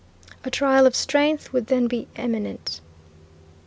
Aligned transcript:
A 0.43 0.49
trial 0.49 0.87
of 0.87 0.95
strength 0.95 1.53
would 1.53 1.67
then 1.67 1.85
be 1.85 2.07
imminent. 2.15 2.81